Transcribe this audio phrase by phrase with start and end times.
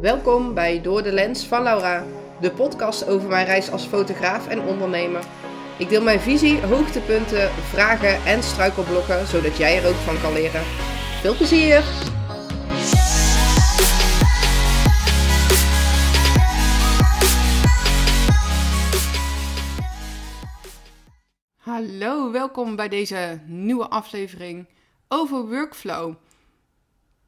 [0.00, 2.04] Welkom bij Door de Lens van Laura,
[2.40, 5.24] de podcast over mijn reis als fotograaf en ondernemer.
[5.78, 10.62] Ik deel mijn visie, hoogtepunten, vragen en struikelblokken, zodat jij er ook van kan leren.
[11.20, 11.84] Veel plezier!
[21.56, 24.68] Hallo, welkom bij deze nieuwe aflevering
[25.08, 26.14] over workflow.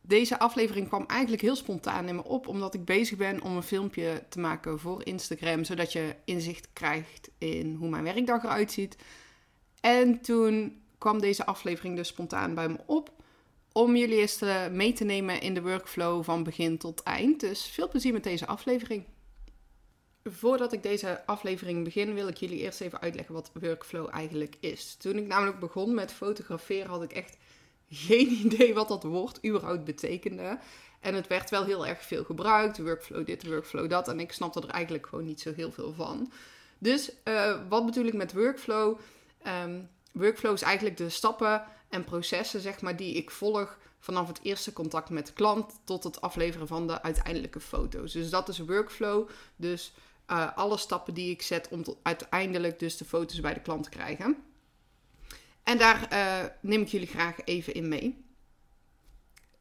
[0.09, 3.63] Deze aflevering kwam eigenlijk heel spontaan in me op, omdat ik bezig ben om een
[3.63, 8.97] filmpje te maken voor Instagram, zodat je inzicht krijgt in hoe mijn werkdag eruit ziet.
[9.81, 13.13] En toen kwam deze aflevering dus spontaan bij me op,
[13.73, 17.41] om jullie eens mee te nemen in de workflow van begin tot eind.
[17.41, 19.05] Dus veel plezier met deze aflevering.
[20.25, 24.95] Voordat ik deze aflevering begin, wil ik jullie eerst even uitleggen wat workflow eigenlijk is.
[24.95, 27.37] Toen ik namelijk begon met fotograferen, had ik echt
[27.91, 30.59] geen idee wat dat woord überhaupt betekende.
[31.01, 32.79] En het werd wel heel erg veel gebruikt.
[32.79, 34.09] Workflow dit, workflow dat.
[34.09, 36.33] En ik snapte er eigenlijk gewoon niet zo heel veel van.
[36.79, 38.99] Dus uh, wat bedoel ik met workflow?
[39.65, 44.41] Um, workflow is eigenlijk de stappen en processen zeg maar, die ik volg vanaf het
[44.43, 48.13] eerste contact met de klant tot het afleveren van de uiteindelijke foto's.
[48.13, 49.29] Dus dat is workflow.
[49.57, 49.93] Dus
[50.31, 53.91] uh, alle stappen die ik zet om uiteindelijk dus de foto's bij de klant te
[53.91, 54.37] krijgen.
[55.69, 58.25] En daar uh, neem ik jullie graag even in mee.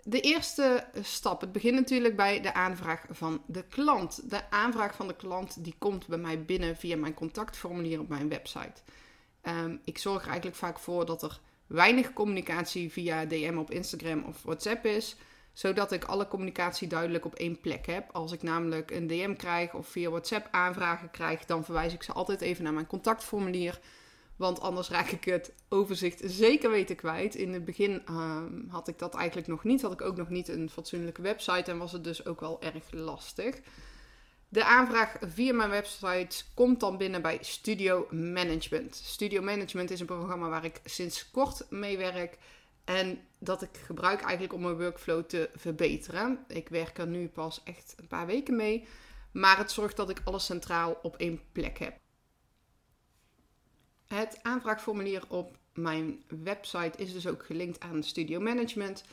[0.03, 4.30] De eerste stap, het begint natuurlijk bij de aanvraag van de klant.
[4.30, 8.30] De aanvraag van de klant die komt bij mij binnen via mijn contactformulier op mijn
[8.30, 8.81] website.
[9.44, 14.23] Um, ik zorg er eigenlijk vaak voor dat er weinig communicatie via DM op Instagram
[14.23, 15.16] of WhatsApp is,
[15.53, 18.09] zodat ik alle communicatie duidelijk op één plek heb.
[18.11, 22.14] Als ik namelijk een DM krijg of via WhatsApp aanvragen krijg, dan verwijs ik ze
[22.14, 23.80] altijd even naar mijn contactformulier.
[24.38, 27.35] Want anders raak ik het overzicht zeker weten kwijt.
[27.35, 29.81] In het begin ehm, had ik dat eigenlijk nog niet.
[29.81, 32.91] Had ik ook nog niet een fatsoenlijke website en was het dus ook wel erg
[32.91, 33.59] lastig.
[34.49, 38.95] De aanvraag via mijn website komt dan binnen bij Studio Management.
[38.95, 42.37] Studio Management is een programma waar ik sinds kort mee werk.
[42.83, 46.45] En dat ik gebruik eigenlijk om mijn workflow te verbeteren.
[46.47, 48.87] Ik werk er nu pas echt een paar weken mee.
[49.31, 52.07] Maar het zorgt dat ik alles centraal op één plek heb.
[54.08, 59.04] Het aanvraagformulier op mijn website is dus ook gelinkt aan Studio Management.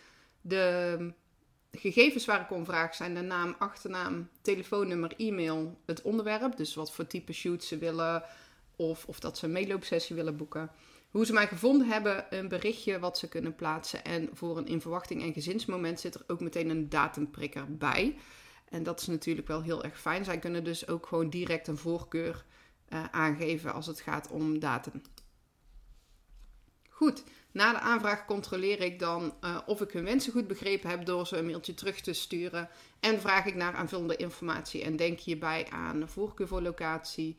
[0.41, 1.13] De
[1.73, 6.57] gegevens waar ik om vraag zijn de naam, achternaam, telefoonnummer, e-mail, het onderwerp.
[6.57, 8.23] Dus wat voor type shoot ze willen
[8.77, 10.71] of, of dat ze een meeloopsessie willen boeken.
[11.11, 14.05] Hoe ze mij gevonden hebben, een berichtje wat ze kunnen plaatsen.
[14.05, 18.17] En voor een in verwachting en gezinsmoment zit er ook meteen een datumprikker bij.
[18.69, 20.25] En dat is natuurlijk wel heel erg fijn.
[20.25, 22.45] Zij kunnen dus ook gewoon direct een voorkeur
[22.95, 25.03] uh, aangeven als het gaat om datum.
[26.89, 31.07] Goed, na de aanvraag controleer ik dan uh, of ik hun wensen goed begrepen heb
[31.07, 32.69] door ze een mailtje terug te sturen.
[33.01, 34.83] En vraag ik naar aanvullende informatie.
[34.83, 37.37] En denk hierbij aan voorkeur voor locatie,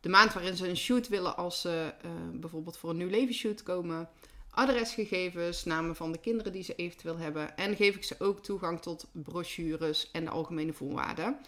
[0.00, 3.62] de maand waarin ze een shoot willen als ze uh, bijvoorbeeld voor een nieuw levensshoot
[3.62, 4.08] komen,
[4.50, 7.56] adresgegevens, namen van de kinderen die ze eventueel hebben.
[7.56, 11.38] En geef ik ze ook toegang tot brochures en de algemene voorwaarden.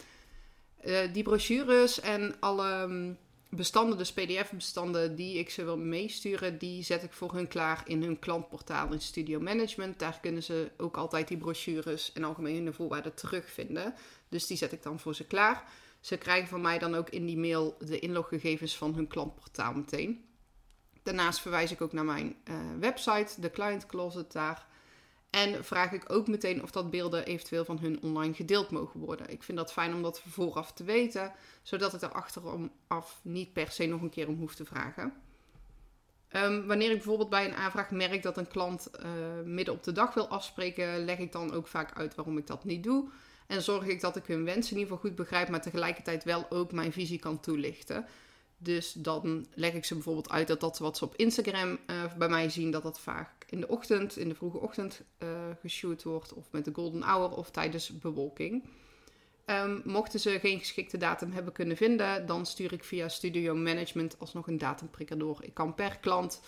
[1.12, 2.88] Die brochures en alle.
[3.50, 8.02] Bestanden, dus PDF-bestanden die ik ze wil meesturen, die zet ik voor hun klaar in
[8.02, 9.98] hun klantportaal in Studio Management.
[9.98, 13.94] Daar kunnen ze ook altijd die brochures en algemene voorwaarden terugvinden.
[14.28, 15.64] Dus die zet ik dan voor ze klaar.
[16.00, 20.24] Ze krijgen van mij dan ook in die mail de inloggegevens van hun klantportaal meteen.
[21.02, 24.66] Daarnaast verwijs ik ook naar mijn uh, website, de Client Closet daar.
[25.30, 29.30] En vraag ik ook meteen of dat beelden eventueel van hun online gedeeld mogen worden.
[29.30, 31.32] Ik vind dat fijn om dat vooraf te weten,
[31.62, 35.12] zodat ik er achteraf niet per se nog een keer om hoef te vragen.
[36.32, 39.06] Um, wanneer ik bijvoorbeeld bij een aanvraag merk dat een klant uh,
[39.44, 42.64] midden op de dag wil afspreken, leg ik dan ook vaak uit waarom ik dat
[42.64, 43.08] niet doe.
[43.46, 46.50] En zorg ik dat ik hun wensen in ieder geval goed begrijp, maar tegelijkertijd wel
[46.50, 48.06] ook mijn visie kan toelichten.
[48.58, 52.28] Dus dan leg ik ze bijvoorbeeld uit dat dat wat ze op Instagram uh, bij
[52.28, 55.28] mij zien, dat dat vaak in de ochtend, in de vroege ochtend uh,
[55.60, 58.64] geshoot wordt, of met de golden hour of tijdens bewolking.
[59.46, 64.18] Um, mochten ze geen geschikte datum hebben kunnen vinden, dan stuur ik via Studio Management
[64.18, 65.38] alsnog een datumprikker door.
[65.40, 66.40] Ik kan per klant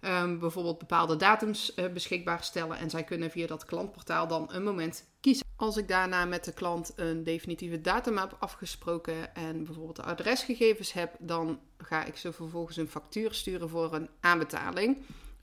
[0.00, 4.64] um, bijvoorbeeld bepaalde datums uh, beschikbaar stellen en zij kunnen via dat klantportaal dan een
[4.64, 5.46] moment kiezen.
[5.56, 10.92] Als ik daarna met de klant een definitieve datum heb afgesproken en bijvoorbeeld de adresgegevens
[10.92, 14.98] heb, dan ga ik ze vervolgens een factuur sturen voor een aanbetaling.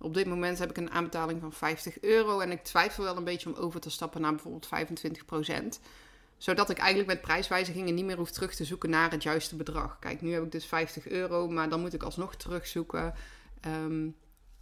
[0.06, 3.24] Op dit moment heb ik een aanbetaling van 50 euro en ik twijfel wel een
[3.24, 5.80] beetje om over te stappen naar bijvoorbeeld 25 procent.
[6.38, 10.00] Zodat ik eigenlijk met prijswijzigingen niet meer hoef terug te zoeken naar het juiste bedrag.
[10.00, 13.14] Kijk, nu heb ik dus 50 euro, maar dan moet ik alsnog terugzoeken.
[13.68, 14.16] Um,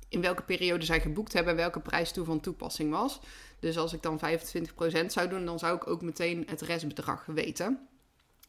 [0.09, 3.19] in welke periode zij geboekt hebben, welke prijs toe van toepassing was.
[3.59, 7.87] Dus als ik dan 25% zou doen, dan zou ik ook meteen het restbedrag weten.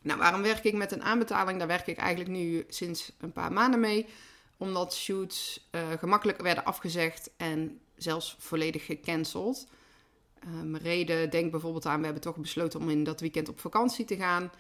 [0.02, 1.58] Nou, waarom werk ik met een aanbetaling?
[1.58, 4.06] Daar werk ik eigenlijk nu sinds een paar maanden mee.
[4.56, 9.66] Omdat shoots uh, gemakkelijk werden afgezegd en zelfs volledig gecanceld.
[10.46, 14.04] Um, reden, denk bijvoorbeeld aan, we hebben toch besloten om in dat weekend op vakantie
[14.04, 14.52] te gaan.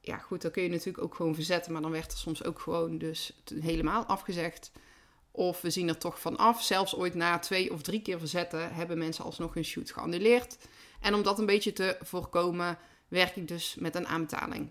[0.00, 2.60] Ja, goed, dan kun je natuurlijk ook gewoon verzetten, maar dan werd er soms ook
[2.60, 4.72] gewoon dus helemaal afgezegd.
[5.30, 6.62] Of we zien er toch van af.
[6.62, 10.56] Zelfs ooit na twee of drie keer verzetten hebben mensen alsnog hun shoot geannuleerd.
[11.00, 12.78] En om dat een beetje te voorkomen,
[13.08, 14.70] werk ik dus met een aanbetaling.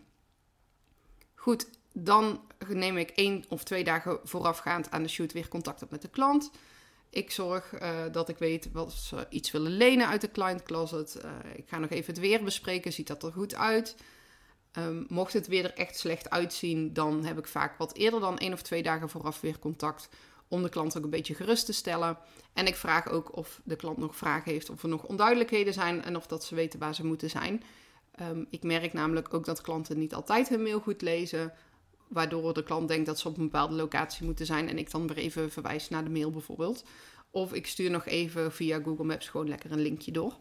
[1.35, 5.91] Goed, dan neem ik één of twee dagen voorafgaand aan de shoot weer contact op
[5.91, 6.51] met de klant.
[7.09, 11.21] Ik zorg uh, dat ik weet wat ze iets willen lenen uit de client closet.
[11.25, 12.93] Uh, ik ga nog even het weer bespreken.
[12.93, 13.95] Ziet dat er goed uit?
[14.77, 18.37] Um, mocht het weer er echt slecht uitzien, dan heb ik vaak wat eerder dan
[18.37, 20.09] één of twee dagen vooraf weer contact.
[20.47, 22.17] Om de klant ook een beetje gerust te stellen.
[22.53, 26.03] En ik vraag ook of de klant nog vragen heeft, of er nog onduidelijkheden zijn
[26.03, 27.63] en of dat ze weten waar ze moeten zijn.
[28.21, 31.53] Um, ik merk namelijk ook dat klanten niet altijd hun mail goed lezen.
[32.11, 34.69] Waardoor de klant denkt dat ze op een bepaalde locatie moeten zijn.
[34.69, 36.83] En ik dan weer even verwijs naar de mail bijvoorbeeld.
[37.29, 40.37] Of ik stuur nog even via Google Maps gewoon lekker een linkje door.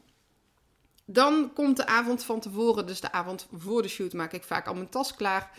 [1.05, 4.67] Dan komt de avond van tevoren, dus de avond voor de shoot, maak ik vaak
[4.67, 5.59] al mijn tas klaar.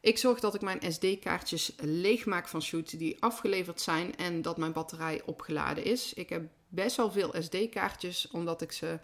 [0.00, 4.72] Ik zorg dat ik mijn SD-kaartjes leegmaak van shoots die afgeleverd zijn en dat mijn
[4.72, 6.14] batterij opgeladen is.
[6.14, 8.98] Ik heb best wel veel SD-kaartjes, omdat ik ze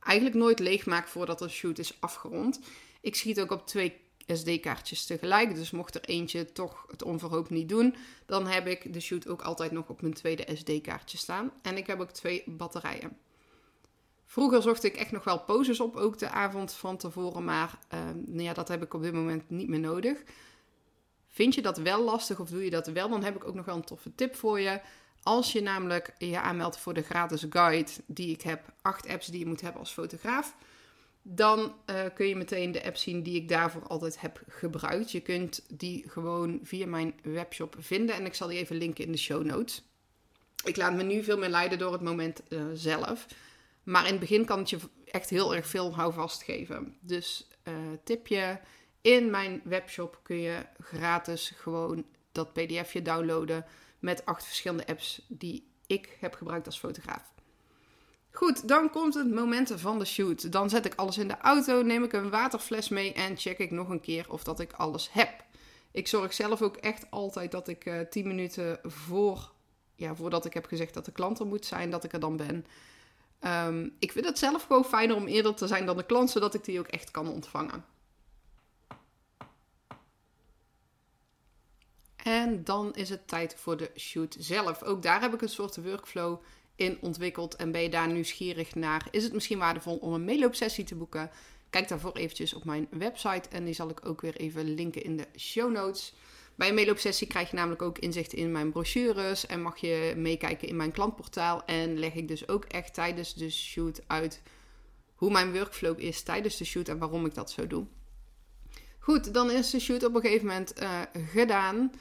[0.00, 2.60] eigenlijk nooit leegmaak voordat een shoot is afgerond.
[3.00, 5.54] Ik schiet ook op twee SD-kaartjes tegelijk.
[5.54, 7.94] Dus mocht er eentje toch het onverhoopt niet doen,
[8.26, 11.52] dan heb ik de shoot ook altijd nog op mijn tweede SD-kaartje staan.
[11.62, 13.16] En ik heb ook twee batterijen.
[14.26, 18.00] Vroeger zocht ik echt nog wel poses op, ook de avond van tevoren, maar uh,
[18.26, 20.22] nou ja, dat heb ik op dit moment niet meer nodig.
[21.28, 23.64] Vind je dat wel lastig of doe je dat wel, dan heb ik ook nog
[23.64, 24.80] wel een toffe tip voor je.
[25.22, 29.38] Als je namelijk je aanmeldt voor de gratis guide die ik heb, acht apps die
[29.38, 30.56] je moet hebben als fotograaf,
[31.28, 35.12] dan uh, kun je meteen de app zien die ik daarvoor altijd heb gebruikt.
[35.12, 39.12] Je kunt die gewoon via mijn webshop vinden en ik zal die even linken in
[39.12, 39.82] de show notes.
[40.64, 43.26] Ik laat me nu veel meer leiden door het moment uh, zelf.
[43.82, 46.96] Maar in het begin kan het je echt heel erg veel houvast geven.
[47.00, 47.74] Dus uh,
[48.04, 48.60] tipje,
[49.00, 53.64] in mijn webshop kun je gratis gewoon dat pdfje downloaden
[53.98, 57.34] met acht verschillende apps die ik heb gebruikt als fotograaf.
[58.36, 60.52] Goed, dan komt het moment van de shoot.
[60.52, 63.70] Dan zet ik alles in de auto, neem ik een waterfles mee en check ik
[63.70, 65.44] nog een keer of dat ik alles heb.
[65.90, 69.52] Ik zorg zelf ook echt altijd dat ik uh, eh, 10 minuten voor,
[69.94, 72.36] ja, voordat ik heb gezegd dat de klant er moet zijn, dat ik er dan
[72.36, 72.66] ben.
[73.40, 76.54] Um, ik vind het zelf gewoon fijner om eerder te zijn dan de klant, zodat
[76.54, 77.84] ik die ook echt kan ontvangen.
[82.16, 84.82] En dan is het tijd voor de shoot zelf.
[84.82, 86.38] Ook daar heb ik een soort workflow
[86.76, 87.56] in ontwikkeld.
[87.56, 89.08] En ben je daar nieuwsgierig naar?
[89.10, 91.30] Is het misschien waardevol om een meeloopsessie te boeken?
[91.70, 93.48] Kijk daarvoor eventjes op mijn website.
[93.48, 96.14] En die zal ik ook weer even linken in de show notes.
[96.54, 99.46] Bij een meeloopsessie krijg je namelijk ook inzicht in mijn brochures.
[99.46, 101.64] En mag je meekijken in mijn klantportaal.
[101.64, 104.42] En leg ik dus ook echt tijdens de shoot uit
[105.14, 107.86] hoe mijn workflow is tijdens de shoot en waarom ik dat zo doe.
[108.98, 111.00] Goed, dan is de shoot op een gegeven moment uh,
[111.32, 111.92] gedaan.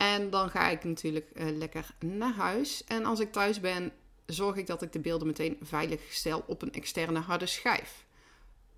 [0.00, 2.84] En dan ga ik natuurlijk uh, lekker naar huis.
[2.84, 3.92] En als ik thuis ben,
[4.26, 8.06] zorg ik dat ik de beelden meteen veilig stel op een externe harde schijf.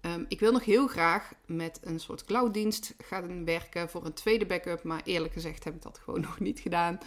[0.00, 4.46] Um, ik wil nog heel graag met een soort clouddienst gaan werken voor een tweede
[4.46, 4.82] backup.
[4.82, 6.98] Maar eerlijk gezegd heb ik dat gewoon nog niet gedaan.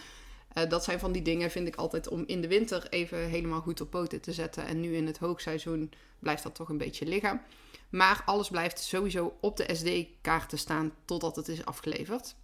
[0.58, 3.62] Uh, dat zijn van die dingen, vind ik altijd, om in de winter even helemaal
[3.62, 4.66] goed op poten te zetten.
[4.66, 7.42] En nu in het hoogseizoen blijft dat toch een beetje liggen.
[7.90, 12.36] Maar alles blijft sowieso op de SD-kaarten staan totdat het is afgeleverd.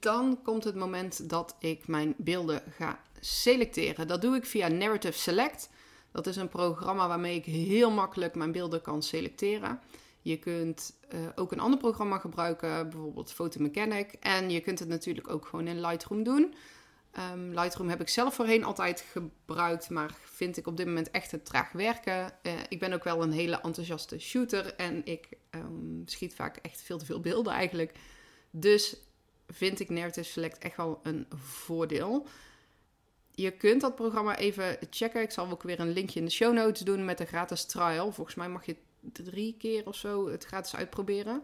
[0.00, 4.08] Dan komt het moment dat ik mijn beelden ga selecteren.
[4.08, 5.70] Dat doe ik via Narrative Select.
[6.12, 9.80] Dat is een programma waarmee ik heel makkelijk mijn beelden kan selecteren.
[10.22, 14.12] Je kunt uh, ook een ander programma gebruiken, bijvoorbeeld Photomechanic.
[14.20, 16.54] En je kunt het natuurlijk ook gewoon in Lightroom doen.
[17.32, 21.30] Um, Lightroom heb ik zelf voorheen altijd gebruikt, maar vind ik op dit moment echt
[21.30, 22.32] het traag werken.
[22.42, 26.82] Uh, ik ben ook wel een hele enthousiaste shooter en ik um, schiet vaak echt
[26.82, 27.92] veel te veel beelden eigenlijk.
[28.50, 28.96] Dus
[29.52, 32.26] vind ik Narrative Select echt wel een voordeel.
[33.34, 35.22] Je kunt dat programma even checken.
[35.22, 38.12] Ik zal ook weer een linkje in de show notes doen met de gratis trial.
[38.12, 41.42] Volgens mij mag je drie keer of zo het gratis uitproberen.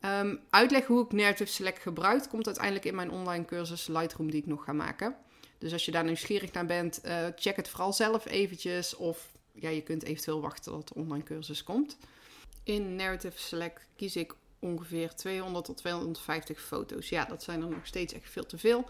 [0.00, 4.40] Um, uitleg hoe ik Narrative Select gebruik komt uiteindelijk in mijn online cursus Lightroom die
[4.40, 5.16] ik nog ga maken.
[5.58, 8.96] Dus als je daar nieuwsgierig naar bent, uh, check het vooral zelf eventjes.
[8.96, 11.96] Of ja, je kunt eventueel wachten tot de online cursus komt.
[12.62, 17.08] In Narrative Select kies ik ongeveer 200 tot 250 foto's.
[17.08, 18.88] Ja, dat zijn er nog steeds echt veel te veel.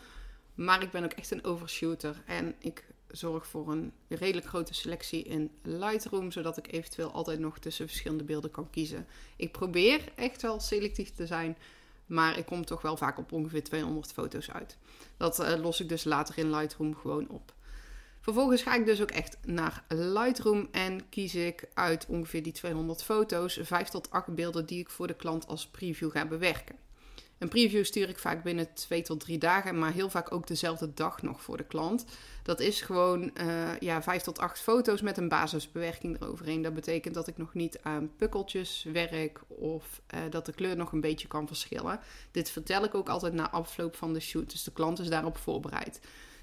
[0.55, 2.23] Maar ik ben ook echt een overshooter.
[2.27, 7.59] En ik zorg voor een redelijk grote selectie in Lightroom, zodat ik eventueel altijd nog
[7.59, 9.07] tussen verschillende beelden kan kiezen.
[9.37, 11.57] Ik probeer echt wel selectief te zijn,
[12.07, 14.77] maar ik kom toch wel vaak op ongeveer 200 foto's uit.
[15.17, 17.55] Dat uh, los ik dus later in Lightroom gewoon op.
[18.29, 23.03] Vervolgens ga ik dus ook echt naar Lightroom en kies ik uit ongeveer die 200
[23.03, 26.77] foto's 5 tot 8 beelden die ik voor de klant als preview ga bewerken.
[27.39, 30.95] Een preview stuur ik vaak binnen 2 tot 3 dagen, maar heel vaak ook dezelfde
[30.95, 32.05] dag nog voor de klant.
[32.43, 36.63] Dat is gewoon uh, ja, 5 tot 8 foto's met een basisbewerking eroverheen.
[36.63, 40.93] Dat betekent dat ik nog niet aan pukkeltjes werk of uh, dat de kleur nog
[40.93, 42.01] een beetje kan verschillen.
[42.31, 45.37] Dit vertel ik ook altijd na afloop van de shoot, dus de klant is daarop
[45.37, 46.01] voorbereid.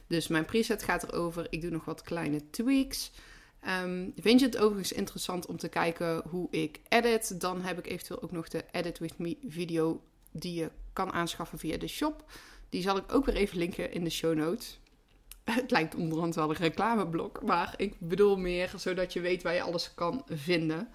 [0.07, 1.47] Dus mijn preset gaat erover.
[1.49, 3.11] Ik doe nog wat kleine tweaks.
[3.83, 7.41] Um, vind je het overigens interessant om te kijken hoe ik edit?
[7.41, 11.59] Dan heb ik eventueel ook nog de Edit With Me video die je kan aanschaffen
[11.59, 12.31] via de shop.
[12.69, 14.79] Die zal ik ook weer even linken in de show notes.
[15.43, 19.61] Het lijkt onderhand wel een reclameblok, maar ik bedoel meer zodat je weet waar je
[19.61, 20.89] alles kan vinden.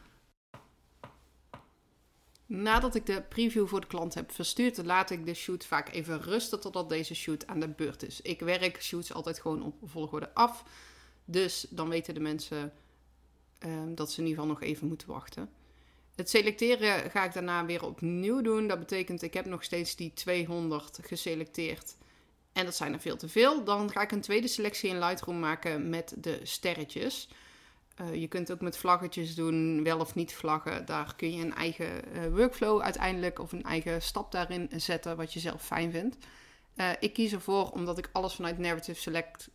[2.52, 6.22] Nadat ik de preview voor de klant heb verstuurd, laat ik de shoot vaak even
[6.22, 8.20] rusten totdat deze shoot aan de beurt is.
[8.20, 10.64] Ik werk shoots altijd gewoon op volgorde af.
[11.24, 12.72] Dus dan weten de mensen
[13.58, 15.50] ehm, dat ze in ieder geval nog even moeten wachten.
[16.14, 18.68] Het selecteren ga ik daarna weer opnieuw doen.
[18.68, 21.96] Dat betekent, ik heb nog steeds die 200 geselecteerd.
[22.52, 23.64] En dat zijn er veel te veel.
[23.64, 27.28] Dan ga ik een tweede selectie in Lightroom maken met de sterretjes.
[28.00, 30.86] Uh, je kunt ook met vlaggetjes doen, wel of niet vlaggen.
[30.86, 35.32] Daar kun je een eigen uh, workflow uiteindelijk of een eigen stap daarin zetten wat
[35.32, 36.16] je zelf fijn vindt.
[36.76, 39.50] Uh, ik kies ervoor, omdat ik alles vanuit Narrative Select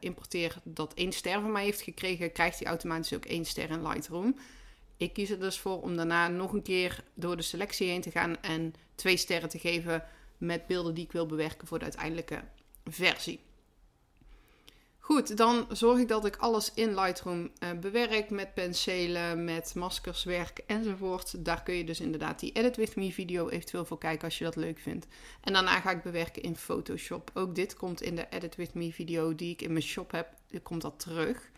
[0.00, 3.86] importeer dat één ster van mij heeft gekregen, krijgt hij automatisch ook één ster in
[3.86, 4.36] Lightroom.
[4.96, 8.10] Ik kies er dus voor om daarna nog een keer door de selectie heen te
[8.10, 10.04] gaan en twee sterren te geven
[10.38, 12.42] met beelden die ik wil bewerken voor de uiteindelijke
[12.84, 13.40] versie.
[15.12, 20.24] Goed, dan zorg ik dat ik alles in Lightroom uh, bewerk met penselen, met maskers
[20.24, 21.44] werk enzovoort.
[21.44, 24.44] Daar kun je dus inderdaad die Edit With Me video eventueel voor kijken als je
[24.44, 25.06] dat leuk vindt.
[25.40, 27.30] En daarna ga ik bewerken in Photoshop.
[27.34, 30.28] Ook dit komt in de Edit With Me video die ik in mijn shop heb,
[30.62, 31.50] komt dat terug.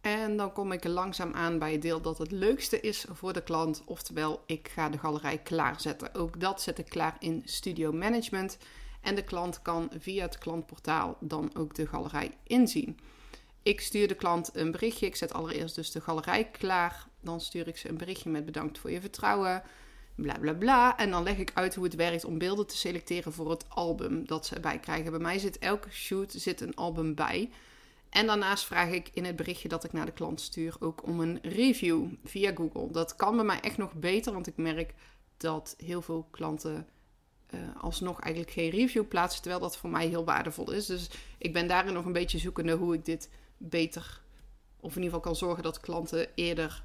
[0.00, 3.42] En dan kom ik langzaam aan bij het deel dat het leukste is voor de
[3.42, 3.82] klant.
[3.84, 6.14] Oftewel, ik ga de galerij klaarzetten.
[6.14, 8.58] Ook dat zet ik klaar in Studio Management.
[9.04, 12.98] En de klant kan via het klantportaal dan ook de galerij inzien.
[13.62, 15.06] Ik stuur de klant een berichtje.
[15.06, 17.06] Ik zet allereerst dus de galerij klaar.
[17.20, 19.62] Dan stuur ik ze een berichtje met bedankt voor je vertrouwen.
[20.14, 20.96] Bla bla bla.
[20.96, 24.26] En dan leg ik uit hoe het werkt om beelden te selecteren voor het album
[24.26, 25.10] dat ze erbij krijgen.
[25.10, 27.50] Bij mij zit elke shoot zit een album bij.
[28.10, 31.20] En daarnaast vraag ik in het berichtje dat ik naar de klant stuur ook om
[31.20, 32.90] een review via Google.
[32.90, 34.94] Dat kan bij mij echt nog beter, want ik merk
[35.36, 36.88] dat heel veel klanten
[37.54, 40.86] uh, alsnog eigenlijk geen review plaatsen, terwijl dat voor mij heel waardevol is.
[40.86, 44.20] Dus ik ben daarin nog een beetje zoekende hoe ik dit beter,
[44.80, 46.84] of in ieder geval kan zorgen dat klanten eerder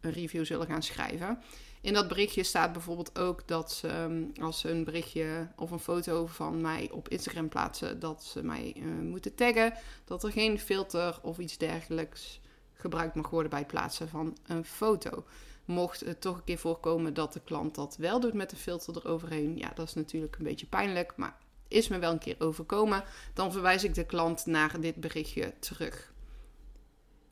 [0.00, 1.38] een review zullen gaan schrijven.
[1.80, 5.78] In dat berichtje staat bijvoorbeeld ook dat ze, ehm, als ze een berichtje of een
[5.78, 9.72] foto van mij op Instagram plaatsen, dat ze mij uh, moeten taggen.
[10.04, 12.40] Dat er geen filter of iets dergelijks
[12.74, 15.24] gebruikt mag worden bij het plaatsen van een foto.
[15.68, 18.96] Mocht het toch een keer voorkomen dat de klant dat wel doet met de filter
[18.96, 21.36] eroverheen, ja, dat is natuurlijk een beetje pijnlijk, maar
[21.68, 26.12] is me wel een keer overkomen, dan verwijs ik de klant naar dit berichtje terug.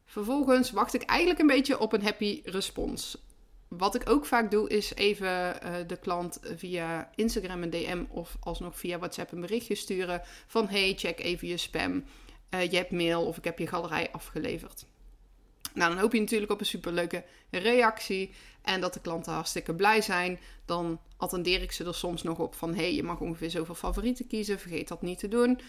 [0.05, 3.19] Vervolgens wacht ik eigenlijk een beetje op een happy respons
[3.69, 8.37] wat ik ook vaak doe, is even uh, de klant via Instagram een DM of
[8.41, 12.05] alsnog via WhatsApp een berichtje sturen van hey, check even je spam.
[12.51, 14.87] Uh, je hebt mail of ik heb je galerij afgeleverd.
[15.77, 20.01] Nou, dan hoop je natuurlijk op een superleuke reactie en dat de klanten hartstikke blij
[20.01, 20.39] zijn.
[20.65, 24.27] Dan attendeer ik ze er soms nog op van hey, je mag ongeveer zoveel favorieten
[24.27, 25.61] kiezen, vergeet dat niet te doen.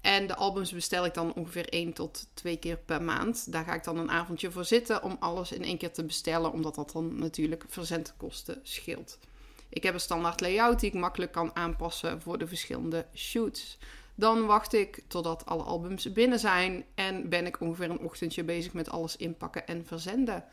[0.00, 3.52] En de albums bestel ik dan ongeveer één tot twee keer per maand.
[3.52, 6.52] Daar ga ik dan een avondje voor zitten om alles in één keer te bestellen,
[6.52, 9.18] omdat dat dan natuurlijk verzendkosten scheelt.
[9.68, 13.78] Ik heb een standaard layout die ik makkelijk kan aanpassen voor de verschillende shoots.
[14.14, 18.72] Dan wacht ik totdat alle albums binnen zijn en ben ik ongeveer een ochtendje bezig
[18.72, 20.44] met alles inpakken en verzenden.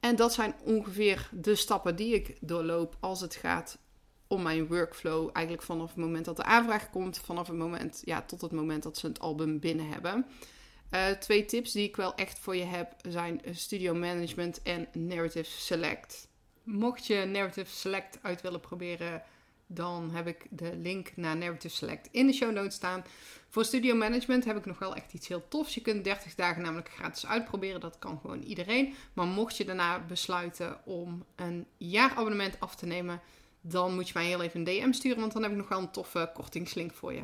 [0.00, 3.78] En dat zijn ongeveer de stappen die ik doorloop als het gaat
[4.26, 8.22] om mijn workflow eigenlijk vanaf het moment dat de aanvraag komt, vanaf het moment, ja,
[8.22, 10.26] tot het moment dat ze het album binnen hebben.
[10.90, 15.50] Uh, twee tips die ik wel echt voor je heb zijn Studio Management en Narrative
[15.50, 16.28] Select.
[16.62, 19.22] Mocht je Narrative Select uit willen proberen,
[19.66, 23.04] dan heb ik de link naar Narrative Select in de show notes staan.
[23.48, 25.74] Voor Studio Management heb ik nog wel echt iets heel tofs.
[25.74, 27.80] Je kunt 30 dagen namelijk gratis uitproberen.
[27.80, 28.94] Dat kan gewoon iedereen.
[29.12, 33.20] Maar mocht je daarna besluiten om een jaarabonnement af te nemen,
[33.60, 35.78] dan moet je mij heel even een DM sturen, want dan heb ik nog wel
[35.78, 37.22] een toffe kortingslink voor je.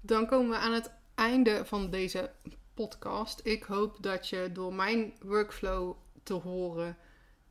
[0.00, 2.30] Dan komen we aan het einde van deze
[2.74, 3.40] podcast.
[3.42, 6.96] Ik hoop dat je door mijn workflow te horen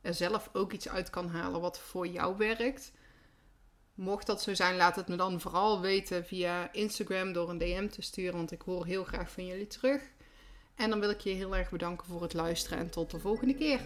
[0.00, 2.92] er zelf ook iets uit kan halen wat voor jou werkt.
[4.00, 7.88] Mocht dat zo zijn, laat het me dan vooral weten via Instagram door een DM
[7.88, 10.02] te sturen, want ik hoor heel graag van jullie terug.
[10.74, 13.54] En dan wil ik je heel erg bedanken voor het luisteren en tot de volgende
[13.54, 13.80] keer.